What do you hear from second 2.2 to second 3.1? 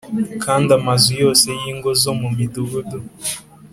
midugudu